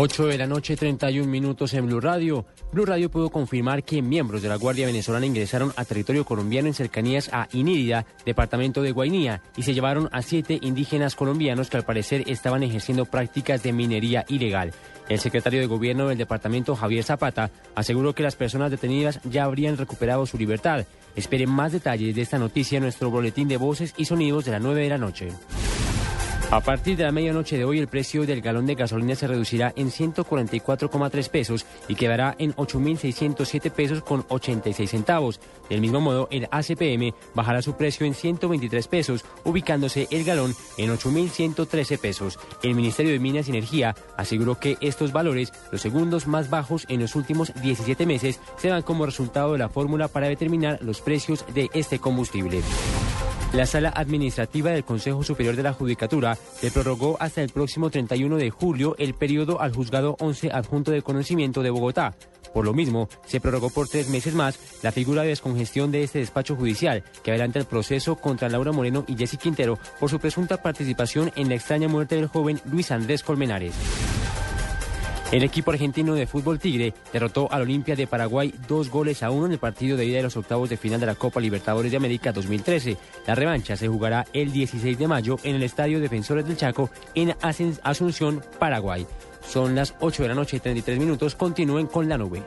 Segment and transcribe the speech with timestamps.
[0.00, 2.46] 8 de la noche, 31 minutos en Blue Radio.
[2.70, 6.74] Blue Radio pudo confirmar que miembros de la Guardia Venezolana ingresaron a territorio colombiano en
[6.74, 11.84] cercanías a Inírida, departamento de Guainía, y se llevaron a siete indígenas colombianos que al
[11.84, 14.72] parecer estaban ejerciendo prácticas de minería ilegal.
[15.08, 19.76] El secretario de Gobierno del departamento, Javier Zapata, aseguró que las personas detenidas ya habrían
[19.76, 20.86] recuperado su libertad.
[21.16, 24.62] Esperen más detalles de esta noticia en nuestro boletín de voces y sonidos de las
[24.62, 25.30] 9 de la noche.
[26.50, 29.74] A partir de la medianoche de hoy, el precio del galón de gasolina se reducirá
[29.76, 35.40] en 144,3 pesos y quedará en 8.607 pesos con 86 centavos.
[35.68, 40.90] Del mismo modo, el ACPM bajará su precio en 123 pesos, ubicándose el galón en
[40.90, 42.38] 8.113 pesos.
[42.62, 47.00] El Ministerio de Minas y Energía aseguró que estos valores, los segundos más bajos en
[47.00, 51.44] los últimos 17 meses, se dan como resultado de la fórmula para determinar los precios
[51.52, 52.62] de este combustible.
[53.52, 58.36] La Sala Administrativa del Consejo Superior de la Judicatura le prorrogó hasta el próximo 31
[58.36, 62.14] de julio el periodo al Juzgado 11 Adjunto de Conocimiento de Bogotá.
[62.52, 66.18] Por lo mismo, se prorrogó por tres meses más la figura de descongestión de este
[66.18, 70.62] despacho judicial que adelanta el proceso contra Laura Moreno y Jessy Quintero por su presunta
[70.62, 73.72] participación en la extraña muerte del joven Luis Andrés Colmenares.
[75.30, 79.44] El equipo argentino de fútbol Tigre derrotó al Olimpia de Paraguay dos goles a uno
[79.44, 81.98] en el partido de ida de los octavos de final de la Copa Libertadores de
[81.98, 82.96] América 2013.
[83.26, 87.34] La revancha se jugará el 16 de mayo en el Estadio Defensores del Chaco en
[87.42, 89.06] Asunción, Paraguay.
[89.46, 91.34] Son las 8 de la noche y 33 minutos.
[91.34, 92.42] Continúen con la nube.